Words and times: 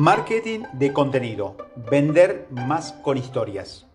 Marketing 0.00 0.60
de 0.74 0.92
contenido. 0.92 1.56
Vender 1.90 2.46
más 2.52 2.92
con 2.92 3.18
historias. 3.18 3.86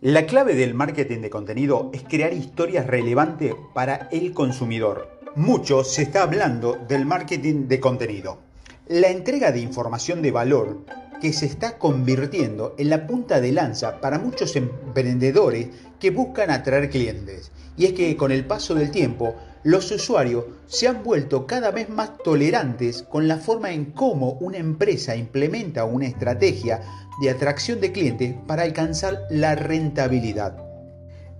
La 0.00 0.24
clave 0.24 0.54
del 0.54 0.74
marketing 0.74 1.22
de 1.22 1.28
contenido 1.28 1.90
es 1.92 2.04
crear 2.04 2.32
historias 2.32 2.86
relevantes 2.86 3.56
para 3.74 4.08
el 4.12 4.32
consumidor. 4.32 5.18
Mucho 5.34 5.82
se 5.82 6.02
está 6.02 6.22
hablando 6.22 6.78
del 6.86 7.04
marketing 7.04 7.66
de 7.66 7.80
contenido. 7.80 8.38
La 8.86 9.08
entrega 9.08 9.50
de 9.50 9.58
información 9.58 10.22
de 10.22 10.30
valor 10.30 10.84
que 11.20 11.32
se 11.32 11.46
está 11.46 11.78
convirtiendo 11.78 12.76
en 12.78 12.88
la 12.88 13.08
punta 13.08 13.40
de 13.40 13.50
lanza 13.50 14.00
para 14.00 14.20
muchos 14.20 14.54
emprendedores 14.54 15.66
que 15.98 16.12
buscan 16.12 16.52
atraer 16.52 16.90
clientes. 16.90 17.50
Y 17.76 17.86
es 17.86 17.94
que 17.94 18.16
con 18.16 18.30
el 18.30 18.44
paso 18.44 18.76
del 18.76 18.92
tiempo, 18.92 19.34
los 19.62 19.90
usuarios 19.90 20.44
se 20.66 20.88
han 20.88 21.02
vuelto 21.02 21.46
cada 21.46 21.70
vez 21.70 21.90
más 21.90 22.16
tolerantes 22.24 23.02
con 23.02 23.28
la 23.28 23.36
forma 23.36 23.72
en 23.72 23.86
cómo 23.86 24.32
una 24.40 24.56
empresa 24.56 25.16
implementa 25.16 25.84
una 25.84 26.06
estrategia 26.06 26.80
de 27.20 27.28
atracción 27.28 27.80
de 27.80 27.92
clientes 27.92 28.34
para 28.46 28.62
alcanzar 28.62 29.26
la 29.28 29.54
rentabilidad. 29.54 30.56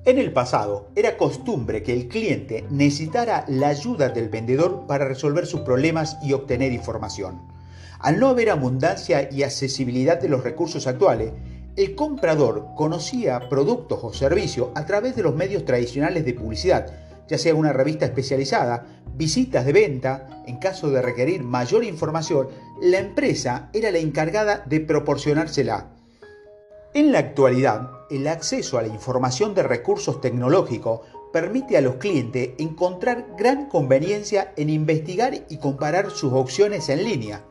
En 0.04 0.18
el 0.18 0.32
pasado 0.32 0.88
era 0.96 1.16
costumbre 1.16 1.82
que 1.82 1.94
el 1.94 2.08
cliente 2.08 2.64
necesitara 2.70 3.44
la 3.48 3.68
ayuda 3.68 4.10
del 4.10 4.28
vendedor 4.28 4.86
para 4.86 5.06
resolver 5.06 5.46
sus 5.46 5.60
problemas 5.60 6.18
y 6.22 6.34
obtener 6.34 6.72
información. 6.72 7.40
Al 7.98 8.18
no 8.18 8.28
haber 8.28 8.50
abundancia 8.50 9.30
y 9.30 9.42
accesibilidad 9.42 10.20
de 10.20 10.28
los 10.28 10.42
recursos 10.42 10.86
actuales, 10.86 11.32
el 11.76 11.94
comprador 11.94 12.68
conocía 12.76 13.48
productos 13.48 14.00
o 14.02 14.12
servicios 14.12 14.68
a 14.74 14.84
través 14.84 15.16
de 15.16 15.22
los 15.22 15.34
medios 15.34 15.64
tradicionales 15.64 16.24
de 16.24 16.34
publicidad, 16.34 17.09
ya 17.30 17.38
sea 17.38 17.54
una 17.54 17.72
revista 17.72 18.06
especializada, 18.06 19.04
visitas 19.14 19.64
de 19.64 19.72
venta, 19.72 20.42
en 20.46 20.56
caso 20.56 20.90
de 20.90 21.00
requerir 21.00 21.44
mayor 21.44 21.84
información, 21.84 22.48
la 22.82 22.98
empresa 22.98 23.70
era 23.72 23.92
la 23.92 23.98
encargada 23.98 24.64
de 24.66 24.80
proporcionársela. 24.80 25.92
En 26.92 27.12
la 27.12 27.20
actualidad, 27.20 27.92
el 28.10 28.26
acceso 28.26 28.78
a 28.78 28.82
la 28.82 28.88
información 28.88 29.54
de 29.54 29.62
recursos 29.62 30.20
tecnológicos 30.20 31.02
permite 31.32 31.76
a 31.76 31.80
los 31.80 31.94
clientes 31.96 32.50
encontrar 32.58 33.28
gran 33.38 33.68
conveniencia 33.68 34.52
en 34.56 34.68
investigar 34.68 35.46
y 35.48 35.58
comparar 35.58 36.10
sus 36.10 36.32
opciones 36.32 36.88
en 36.88 37.04
línea, 37.04 37.44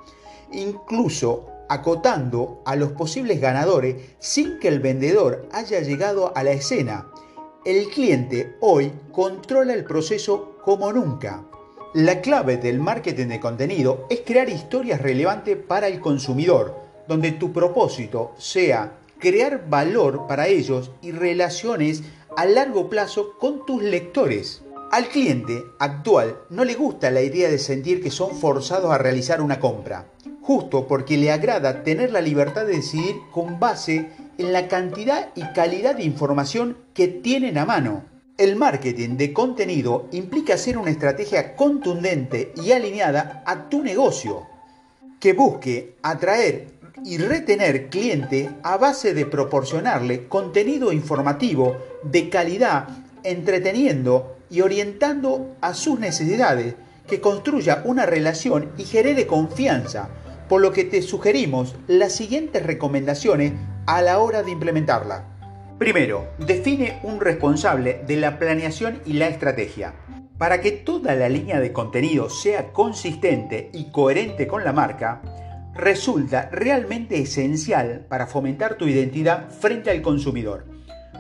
incluso 0.52 1.48
acotando 1.70 2.62
a 2.66 2.76
los 2.76 2.92
posibles 2.92 3.40
ganadores 3.40 3.96
sin 4.20 4.60
que 4.60 4.68
el 4.68 4.82
vendedor 4.82 5.48
haya 5.54 5.80
llegado 5.80 6.36
a 6.36 6.44
la 6.44 6.52
escena 6.52 7.08
el 7.66 7.90
cliente 7.90 8.56
hoy 8.62 8.94
controla 9.12 9.74
el 9.74 9.84
proceso 9.84 10.56
como 10.64 10.94
nunca. 10.94 11.44
La 11.94 12.22
clave 12.22 12.58
del 12.58 12.80
marketing 12.80 13.28
de 13.28 13.40
contenido 13.40 14.06
es 14.10 14.22
crear 14.22 14.50
historias 14.50 15.02
relevantes 15.02 15.58
para 15.58 15.88
el 15.88 16.00
consumidor, 16.00 16.76
donde 17.08 17.32
tu 17.32 17.52
propósito 17.52 18.32
sea 18.38 19.00
crear 19.20 19.68
valor 19.70 20.26
para 20.28 20.48
ellos 20.48 20.92
y 21.02 21.12
relaciones 21.12 22.04
a 22.38 22.46
largo 22.46 22.90
plazo 22.90 23.34
con 23.38 23.66
tus 23.66 23.84
lectores. 23.84 24.64
Al 24.92 25.10
cliente 25.10 25.62
actual 25.80 26.38
no 26.50 26.64
le 26.64 26.76
gusta 26.76 27.12
la 27.12 27.22
idea 27.22 27.50
de 27.50 27.60
sentir 27.60 28.02
que 28.02 28.10
son 28.10 28.36
forzados 28.38 28.92
a 28.92 28.98
realizar 28.98 29.42
una 29.42 29.60
compra, 29.60 30.10
justo 30.42 30.88
porque 30.88 31.18
le 31.18 31.32
agrada 31.32 31.84
tener 31.84 32.12
la 32.12 32.22
libertad 32.22 32.66
de 32.66 32.78
decidir 32.78 33.16
con 33.32 33.60
base 33.60 34.10
en 34.40 34.54
la 34.54 34.70
cantidad 34.70 35.30
y 35.36 35.44
calidad 35.54 35.96
de 35.96 36.04
información 36.04 36.78
que 36.94 37.08
tienen 37.10 37.58
a 37.58 37.66
mano. 37.66 38.06
El 38.38 38.56
marketing 38.56 39.18
de 39.18 39.34
contenido 39.34 40.08
implica 40.14 40.54
hacer 40.54 40.78
una 40.78 40.92
estrategia 40.92 41.58
contundente 41.58 42.54
y 42.56 42.72
alineada 42.72 43.44
a 43.46 43.68
tu 43.68 43.84
negocio, 43.84 44.48
que 45.20 45.34
busque 45.34 45.98
atraer 46.02 46.68
y 47.04 47.18
retener 47.18 47.90
cliente 47.90 48.50
a 48.64 48.78
base 48.78 49.14
de 49.14 49.26
proporcionarle 49.26 50.30
contenido 50.30 50.94
informativo 50.94 51.76
de 52.04 52.30
calidad, 52.30 52.88
entreteniendo 53.24 54.38
y 54.50 54.62
orientando 54.62 55.58
a 55.60 55.74
sus 55.74 56.00
necesidades, 56.00 56.76
que 57.08 57.20
construya 57.20 57.82
una 57.84 58.06
relación 58.06 58.72
y 58.78 58.86
genere 58.86 59.28
confianza, 59.28 60.08
por 60.48 60.62
lo 60.62 60.72
que 60.72 60.86
te 60.86 61.02
sugerimos 61.02 61.76
las 61.88 62.14
siguientes 62.14 62.66
recomendaciones 62.66 63.52
a 63.90 64.04
la 64.04 64.20
hora 64.20 64.44
de 64.44 64.52
implementarla. 64.52 65.26
Primero, 65.80 66.28
define 66.38 67.00
un 67.02 67.20
responsable 67.20 68.04
de 68.06 68.18
la 68.18 68.38
planeación 68.38 69.02
y 69.04 69.14
la 69.14 69.28
estrategia. 69.30 69.96
Para 70.38 70.62
que 70.62 70.72
toda 70.72 71.16
la 71.16 71.28
línea 71.28 71.60
de 71.60 71.74
contenido 71.74 72.30
sea 72.30 72.72
consistente 72.72 73.72
y 73.74 73.90
coherente 73.90 74.46
con 74.46 74.64
la 74.64 74.74
marca, 74.74 75.24
resulta 75.74 76.50
realmente 76.52 77.20
esencial 77.20 78.06
para 78.08 78.28
fomentar 78.28 78.76
tu 78.76 78.86
identidad 78.86 79.50
frente 79.50 79.90
al 79.90 80.04
consumidor. 80.04 80.68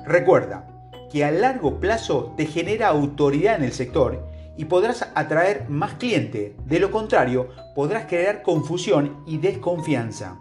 Recuerda 0.06 0.68
que 1.12 1.25
a 1.25 1.31
largo 1.31 1.80
plazo 1.80 2.36
te 2.38 2.46
genera 2.46 2.90
autoridad 2.90 3.56
en 3.56 3.63
el 3.63 3.74
sector 3.74 4.28
y 4.57 4.66
podrás 4.66 5.09
atraer 5.16 5.68
más 5.69 5.96
clientes. 5.96 6.51
De 6.68 6.80
lo 6.80 6.91
contrario, 6.91 7.50
podrás 7.74 8.06
crear 8.06 8.44
confusión 8.44 9.24
y 9.25 9.40
desconfianza. 9.40 10.40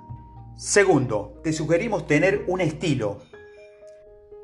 Segundo, 0.58 1.38
te 1.44 1.52
sugerimos 1.52 2.08
tener 2.08 2.42
un 2.48 2.60
estilo, 2.60 3.18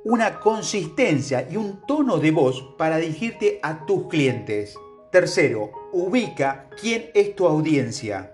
una 0.04 0.38
consistencia 0.38 1.44
y 1.50 1.56
un 1.56 1.84
tono 1.88 2.18
de 2.18 2.30
voz 2.30 2.62
para 2.78 2.98
dirigirte 2.98 3.58
a 3.64 3.84
tus 3.84 4.06
clientes. 4.06 4.76
Tercero, 5.10 5.72
ubica 5.92 6.68
quién 6.80 7.10
es 7.14 7.34
tu 7.34 7.48
audiencia. 7.48 8.32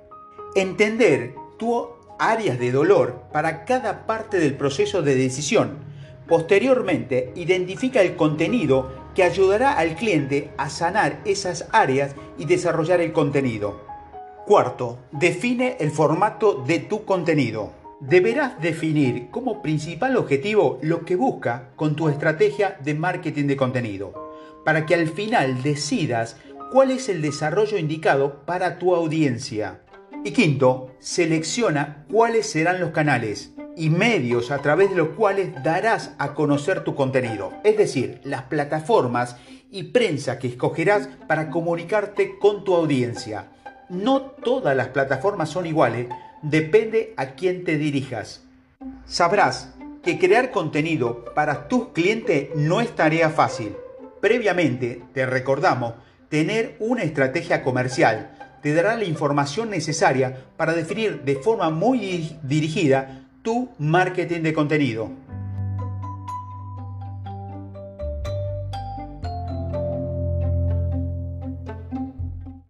Entender 0.55 1.35
tus 1.59 1.87
áreas 2.19 2.59
de 2.59 2.71
dolor 2.71 3.23
para 3.33 3.65
cada 3.65 4.07
parte 4.07 4.39
del 4.39 4.59
proceso 4.59 5.01
de 5.01 5.15
decisión. 5.15 5.79
Posteriormente, 6.29 7.33
identifica 7.35 8.03
el 8.03 8.15
contenido 8.15 8.93
que 9.15 9.23
ayudará 9.23 9.73
al 9.73 9.95
cliente 9.95 10.51
a 10.59 10.69
sanar 10.69 11.23
esas 11.25 11.67
áreas 11.73 12.15
y 12.37 12.45
desarrollar 12.45 13.01
el 13.01 13.13
contenido. 13.15 13.90
Cuarto, 14.51 14.99
define 15.13 15.77
el 15.79 15.93
formato 15.93 16.65
de 16.67 16.81
tu 16.81 17.05
contenido. 17.05 17.71
Deberás 18.01 18.61
definir 18.61 19.29
como 19.31 19.63
principal 19.63 20.17
objetivo 20.17 20.81
lo 20.83 21.05
que 21.05 21.15
busca 21.15 21.69
con 21.77 21.95
tu 21.95 22.09
estrategia 22.09 22.77
de 22.83 22.95
marketing 22.95 23.47
de 23.47 23.57
contenido, 23.57 24.35
para 24.65 24.87
que 24.87 24.97
al 24.97 25.07
final 25.07 25.63
decidas 25.63 26.37
cuál 26.73 26.91
es 26.91 27.09
el 27.09 27.23
desarrollo 27.23 27.79
indicado 27.79 28.45
para 28.45 28.81
tu 28.81 28.93
audiencia. 28.93 29.83
Y 30.25 30.33
quinto, 30.33 30.97
selecciona 30.99 32.05
cuáles 32.11 32.51
serán 32.51 32.81
los 32.81 32.91
canales 32.91 33.53
y 33.77 33.89
medios 33.89 34.51
a 34.51 34.59
través 34.59 34.91
de 34.91 34.97
los 34.97 35.11
cuales 35.11 35.63
darás 35.63 36.17
a 36.19 36.35
conocer 36.35 36.83
tu 36.83 36.97
contenido, 36.97 37.53
es 37.63 37.79
decir, 37.79 38.21
las 38.25 38.43
plataformas 38.43 39.37
y 39.71 39.85
prensa 39.85 40.41
que 40.41 40.49
escogerás 40.49 41.09
para 41.29 41.51
comunicarte 41.51 42.37
con 42.41 42.65
tu 42.65 42.75
audiencia. 42.75 43.53
No 43.91 44.23
todas 44.23 44.77
las 44.77 44.89
plataformas 44.89 45.51
son 45.51 45.67
iguales, 45.67 46.07
depende 46.41 47.13
a 47.17 47.35
quién 47.35 47.65
te 47.65 47.77
dirijas. 47.77 48.43
Sabrás 49.05 49.75
que 50.03 50.19
crear 50.19 50.51
contenido 50.51 51.27
para 51.35 51.69
tus 51.69 51.89
clientes 51.89 52.49
no 52.55 52.81
es 52.81 52.95
tarea 52.95 53.29
fácil. 53.29 53.77
Previamente, 54.21 55.03
te 55.13 55.27
recordamos, 55.27 55.95
tener 56.29 56.77
una 56.79 57.03
estrategia 57.03 57.63
comercial 57.63 58.31
te 58.63 58.75
dará 58.75 58.97
la 58.97 59.05
información 59.05 59.71
necesaria 59.71 60.45
para 60.57 60.75
definir 60.75 61.23
de 61.23 61.37
forma 61.37 61.71
muy 61.71 62.37
dirigida 62.43 63.23
tu 63.43 63.71
marketing 63.79 64.43
de 64.43 64.53
contenido. 64.53 65.11